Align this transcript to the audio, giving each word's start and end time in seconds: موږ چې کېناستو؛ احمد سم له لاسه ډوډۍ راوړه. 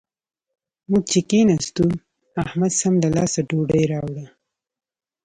موږ 0.89 1.03
چې 1.11 1.19
کېناستو؛ 1.29 1.85
احمد 2.43 2.71
سم 2.81 2.93
له 3.03 3.09
لاسه 3.15 3.39
ډوډۍ 3.49 3.83
راوړه. 3.91 4.25